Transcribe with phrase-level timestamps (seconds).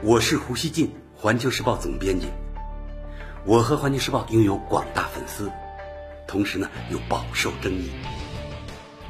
[0.00, 2.28] 我是胡锡进，环球时报总编辑。
[3.44, 5.50] 我和环球时报拥有广大粉丝，
[6.24, 7.90] 同时呢又饱受争议。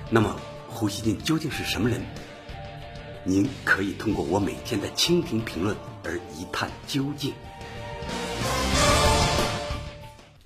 [0.08, 0.34] 那么，
[0.66, 2.00] 胡锡进究竟是什么人？
[3.22, 7.34] 您可以通过我每天的蜻蜓评论而一探究竟。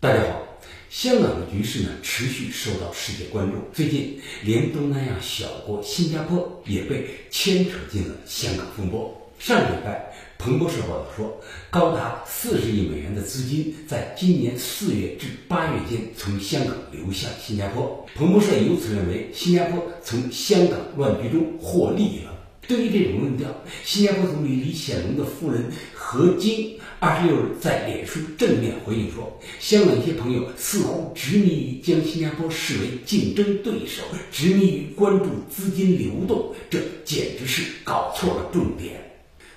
[0.01, 0.43] 大家好，
[0.91, 9.17] 香港的局势呢持续受到世界关注，最近连东南亚小国新加坡也被牵扯进了香港风波。
[9.39, 10.12] 上个礼拜，
[10.45, 18.05] 彭博社报道说，高达四十亿美元的资金在今年四月至八月间从香港流向新加坡。
[18.17, 22.33] 彭博社由此认为，新加坡从香港乱局中获利了。
[22.67, 23.47] 对于这种论调，
[23.85, 25.63] 新加坡总理李显龙的夫人
[25.95, 39.01] 何晶二十六日在脸书正面回应说：“香港一些朋友似乎执迷于将新加坡视为竞争对手，执迷于关注资金流动，这简直是搞错了重点。”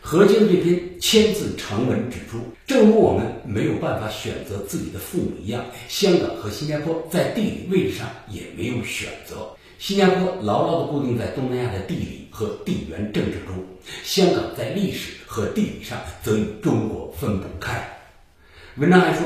[0.08, 9.50] 何晶这篇千字长文指出，正如我们没有办法选择自己的父母一样，香港和新加坡在地理位置上也没有选择。
[9.80, 13.56] 新加坡牢牢地固定在东南亚的地理和地缘政治中，
[14.04, 17.95] 香港在历史和地理上则与中国分不开。
[18.78, 19.24] 文章还说，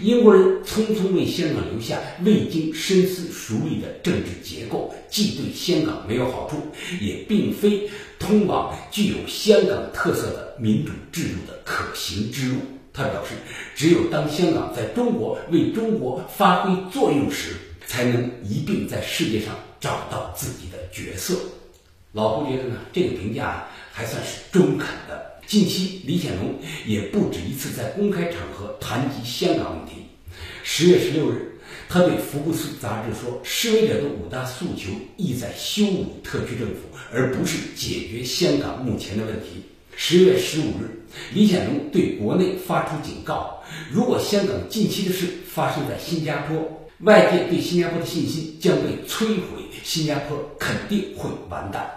[0.00, 6.56] 英国人匆匆为香港留下未经深思熟虑的政治结构，既对香港没有好处，
[7.00, 7.88] 也并非
[8.18, 12.56] 通往具有香港特色的民主制度的可行之路。
[12.92, 13.34] 他表示，
[13.76, 17.52] 只有当香港在中国为中国发挥作用时，
[17.86, 21.36] 才能一并在世界上找到自己的角色。
[22.10, 25.37] 老胡觉得呢，这个评价还算是中肯的。
[25.48, 26.54] 近期，李显龙
[26.84, 30.02] 也不止一次在公开场合谈及香港问题。
[30.62, 39.62] 十月十六日，他对《福布斯》杂志说：“示威者的五大诉求意在羞辱特区政府，而不是解决香港目前的问题。”
[39.96, 46.58] 十月十五日，李显龙对国内发出警告：如果香港近期的事发生在新加坡，
[47.00, 51.90] 外界对新加坡的信心将被摧毁，新加坡肯定会完蛋。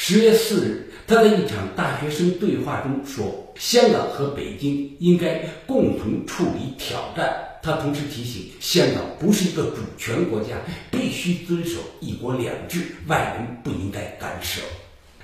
[0.00, 10.50] 十月四日，他在一场大学生对话中说：“香港和北京应该共同处理挑战。”他同时提醒，香港不是一个主权国家，
[10.92, 14.60] 必须遵守“一国两制”，外人不应该干涉。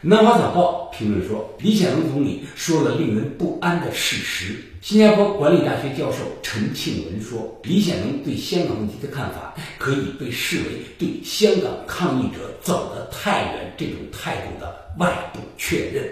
[0.06, 4.54] 南华早报评论说，李显龙总理说了令人不安的事实。
[4.82, 10.64] 新加坡管理大学教授陈庆文说，李显龙对香港问题的看法可以被视为
[10.98, 16.04] 对香港抗议者走得太远这种态度的外部确认。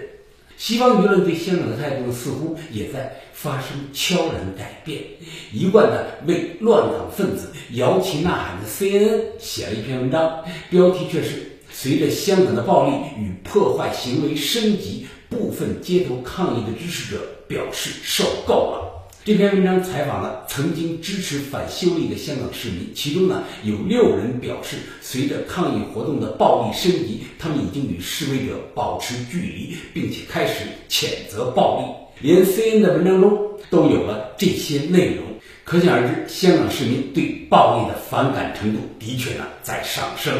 [0.57, 5.03] 西方舆论对香港的态度似乎也在发生悄然改变。
[5.51, 11.52] 一贯的为乱港分子摇旗呐喊的 CNN 写了一篇文章，标题却是。
[11.73, 18.79] 随着香港的暴力与破坏行为升级，部分街头抗议的支持者表示受够了。
[19.25, 31.85] 这篇文章采访了曾经支持反修例的香港市民，其中呢有六人表示，随着抗议活动的暴力升级，他们已经与示威者保持距离，并且开始谴责暴力。
[32.21, 35.23] 连 CN 的文章中都有了这些内容，
[35.63, 40.33] 可想而知，香港市民对暴力的反感程度的确呢在上升。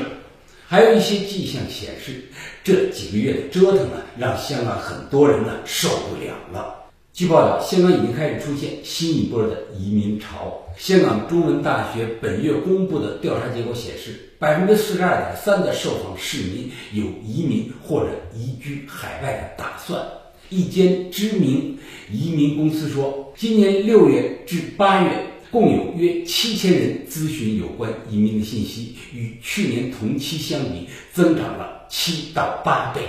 [0.74, 2.24] 还有一些迹象显示，
[2.64, 6.74] 这几个月的折腾呢，让香港很多人呢受不了了。
[7.14, 10.64] 据报道，香港已经开始出现新一波的移民潮。
[10.76, 20.04] 香港中文大学本月公布的调查结果显示，百分之四十二点三的受访市民有移民或者移居海外的打算。
[20.50, 21.78] 一间知名
[22.12, 25.33] 移民公司说，今年六月至八月。
[25.54, 33.02] 共有约七千人咨询有关移民的信息，与去年同期相比增长了七到八倍，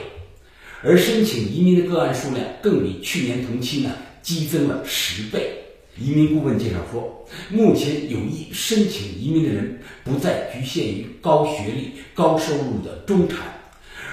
[0.82, 5.54] 而申请移民的个案数量更比去年同期呢激增了十倍。
[5.96, 13.38] 移民顾问介绍说，目前有意申请移民的人不再局限于高学历、高收入的中产，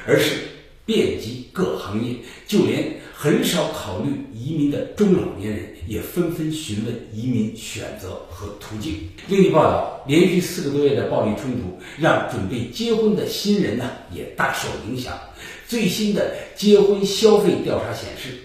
[0.07, 0.35] 而是
[0.85, 2.15] 遍及各行业，
[2.47, 5.69] 就连很少考虑移民的中老年人。
[5.87, 8.93] 也纷纷询问移民选择和途径。
[9.27, 15.19] 另据报道，连续四个多月的暴力冲突让准备结婚的新人呢也大受影响。
[15.67, 18.37] 最新的结婚消费调查显示，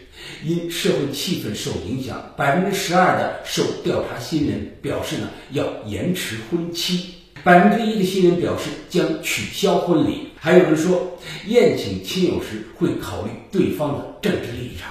[0.44, 7.14] 因社会气氛受影响，百分之十二的受调查新人表示呢要延迟婚期，
[7.46, 11.16] 百分之一的新人表示将取消婚礼，还有人说
[11.46, 14.90] 宴请亲友时会考虑对方的政治立场。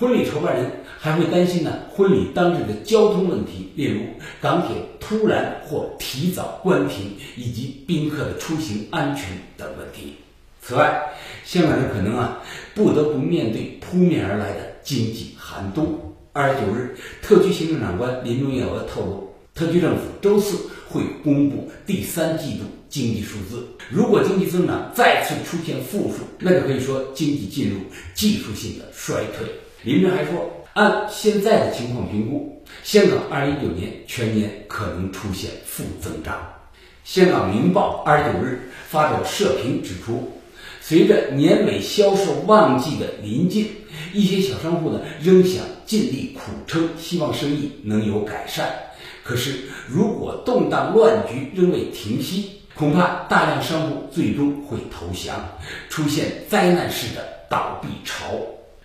[0.00, 0.68] 婚礼筹办人。
[0.98, 4.02] 还会担心呢，婚礼当日的交通问题，例如
[4.40, 9.26] 港铁突然或提早关停，以及宾客的出行安全
[9.56, 10.14] 等问题。
[10.60, 11.02] 此外，
[11.44, 12.40] 香港人可能啊
[12.72, 15.98] 不得不面对扑面而来的经济寒冬。
[16.32, 23.66] 二十九日，特区行政长官林郑月娥透露，特区政府周四会公布第三季度经济数字。
[23.88, 27.76] 如果经济增长再次出现负数，那就可以说经济进入
[28.14, 29.46] 技术性的衰退。
[29.82, 36.40] 林郑还说，按现在的情况评估，香港二零一九年全年可能出现负增长。
[37.04, 40.30] 香港《明报》二十九日发表社评指出，
[40.80, 43.66] 随着年尾销售旺季的临近，
[44.12, 48.70] 一些小商户呢仍想尽力苦撑，希望生意能有改善。
[49.22, 49.54] 可是，
[49.86, 55.48] 如果动荡乱局仍未停息，恐怕大量商户最终会投降，
[55.88, 58.34] 出现灾难式的倒闭潮。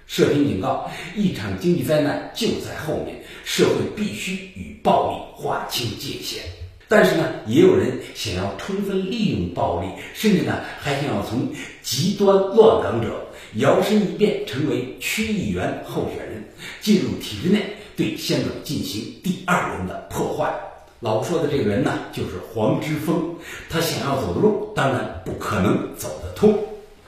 [0.05, 6.41] 社评警告，一场经济灾难就在后面，社会必须与暴力划清界限。
[6.87, 11.49] 但是呢，也有人想要充分利用暴力，甚至呢还想要从
[11.81, 16.41] 极端乱港者摇身一变成为区议员候选人，
[16.79, 20.53] 进入体制内对香港进行第二轮的破坏。
[20.99, 23.35] 老说的这个人呢，就是黄之锋。
[23.69, 26.57] 他想要走的路，当然不可能走得通。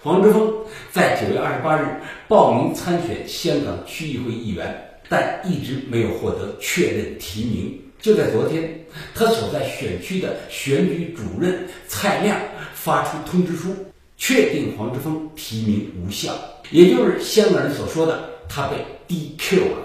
[0.02, 0.54] 黄之锋
[0.92, 1.86] 在九月二十八日
[2.28, 4.76] 报名参选香港区议会议员，
[5.08, 7.80] 但一直没有获得确认提名。
[8.00, 8.80] 就在昨天，
[9.14, 12.40] 他所在选区的选举主任蔡亮
[12.74, 13.76] 发出通知书，
[14.18, 16.34] 确定黄之锋提名无效，
[16.72, 18.78] 也就是香港人所说的他被
[19.08, 19.78] DQ 了。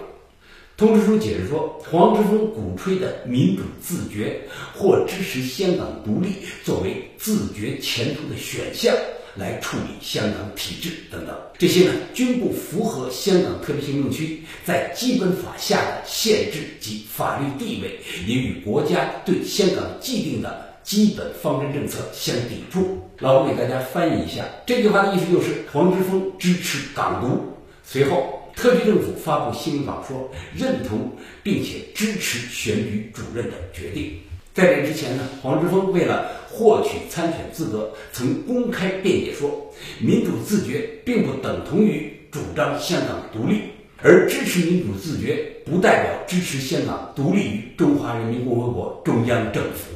[0.77, 4.41] 通知书解释说，黄之锋鼓吹的民主自觉
[4.75, 6.31] 或支持香港独立
[6.65, 8.95] 作为自觉前途的选项。
[9.37, 17.99] 来处理香港体制等等，这些呢均不符合香港特别行政区在基本法下的宪制及法律地位，
[18.29, 22.97] 也与国家对香港既定的基本方针政策相抵触。
[23.19, 27.43] 老吴给大家翻译一下这句话的意思，就是黄之锋支持港独。
[27.83, 31.11] 随后，特区政府发布新闻稿说，认同
[31.43, 34.19] 并且支持选举主任的决定。
[34.55, 43.63] 在这之前呢，黄之锋为了获取参选资格，曾公开辩解说，民主自觉并不等同于主张香港独立，
[44.01, 49.91] 而支持民主自觉不代表支持香港独立于中华人民共和国中央政府。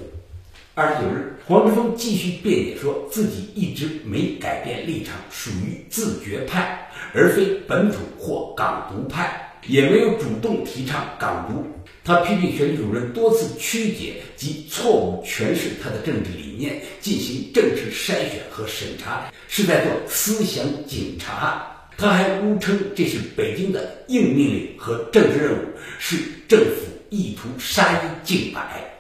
[0.75, 11.65] 二十九日，黄之锋继续辩解说自己一直没改变立场，属于自觉派，而非本土或港独派，也没有主动提倡港独。
[12.05, 21.67] 他批评选举主任多次曲解及错误诠释他的政治理念，进行政治筛选和审查，是在做思想警察。
[21.97, 25.65] 他还诬称这是北京的硬命令和政治任务，
[25.99, 28.98] 是政府意图杀一儆百。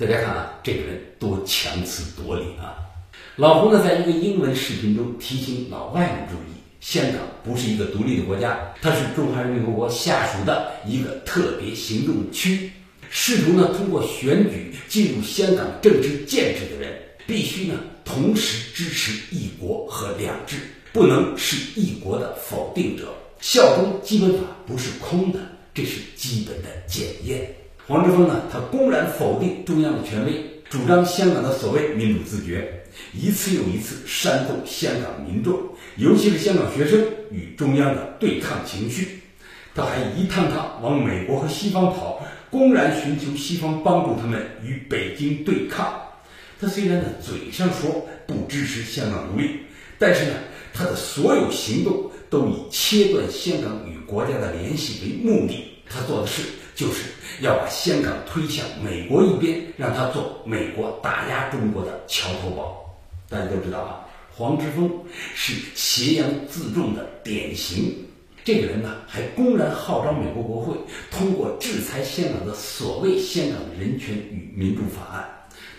[0.00, 2.72] 大家看啊，这个人多强词夺理啊！
[3.36, 6.56] 老胡呢，在一个英文视频中提醒老外们注意。
[6.80, 12.72] 香港不是一个独立的国家，它是中华人民共和国下属的一个特别行政区。
[13.10, 20.56] 试图呢通过选举进入香港政治建制的人，必须呢同时支持一国和两制，
[20.94, 23.12] 不能是一国的否定者。
[23.42, 25.40] 效忠基本法不是空的，
[25.74, 27.54] 这是基本的检验。
[27.90, 32.84] 黄之锋呢，他公然否定中央的权威，主张香港的所谓民主自觉。
[33.12, 35.58] 一次又一次煽动香港民众，
[35.96, 39.20] 尤其是香港学生与中央的对抗情绪。
[39.74, 46.00] 他还一趟趟往美国和西方跑，公然寻求西方帮助他们与北京对抗。
[46.60, 49.50] 他虽然呢嘴上说不支持香港独立，
[49.98, 50.34] 但是呢
[50.72, 55.64] 他的所有行动都以切断香港与国家的联系为目的。
[55.92, 56.42] 他做的事
[56.80, 57.10] 就是
[57.42, 62.98] 要把香港推向美国一边，让他做美国打压中国的桥头堡。
[63.28, 64.00] 大家都知道啊，
[64.34, 64.90] 黄之锋
[65.34, 67.94] 是挟洋自重的典型。
[68.42, 70.74] 这个人呢，还公然号召美国国会
[71.10, 75.28] 通过制裁香港的所谓《香港人权与民主法案》。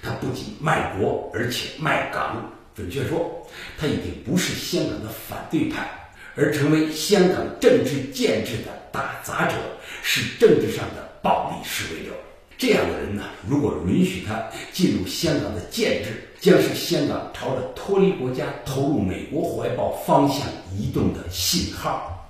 [0.03, 2.47] 他不仅卖国，而且卖港。
[2.75, 5.89] 准确说，他已经不是香港的反对派，
[6.35, 9.55] 而成为香港政治建制的打砸者，
[10.01, 12.11] 是政治上的暴力示威者。
[12.57, 20.45] 这样的人呢，如果允许他进入香港的建制，将是香港朝着脱离国家、投入美国怀抱方向
[20.77, 22.29] 移动的信号。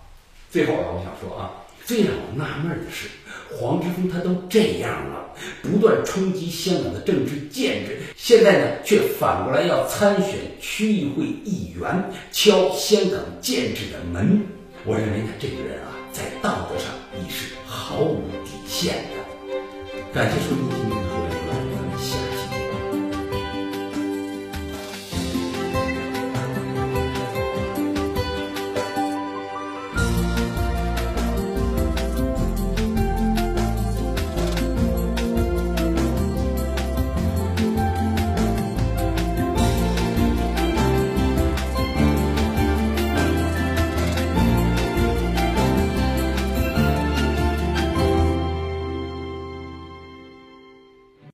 [0.50, 1.51] 最后啊，我想说啊，
[1.86, 3.10] 最让我纳闷的是，
[3.53, 14.41] 黄之锋他都这样了，不断冲击香港的政治建制，现在呢，却反过来要参选区议会议员，敲香港建制的门。
[14.86, 19.22] 我认为呢，这个人啊，在道德上你是毫无底线的。
[20.13, 21.00] 感谢收听。